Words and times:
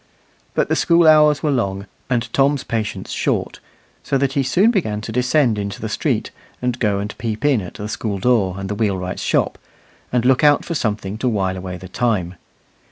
But 0.55 0.67
the 0.67 0.75
school 0.75 1.07
hours 1.07 1.43
were 1.43 1.51
long 1.51 1.85
and 2.09 2.27
Tom's 2.33 2.63
patience 2.63 3.11
short, 3.11 3.59
so 4.01 4.17
that 4.17 4.33
he 4.33 4.41
soon 4.41 4.71
began 4.71 4.99
to 5.01 5.11
descend 5.11 5.59
into 5.59 5.79
the 5.79 5.87
street, 5.89 6.31
and 6.59 6.79
go 6.79 6.97
and 6.97 7.15
peep 7.19 7.45
in 7.45 7.61
at 7.61 7.75
the 7.75 7.87
school 7.87 8.17
door 8.17 8.55
and 8.57 8.67
the 8.67 8.73
wheelwright's 8.73 9.21
shop, 9.21 9.59
and 10.11 10.25
look 10.25 10.43
out 10.43 10.65
for 10.65 10.73
something 10.73 11.19
to 11.19 11.29
while 11.29 11.55
away 11.55 11.77
the 11.77 11.87
time. 11.87 12.33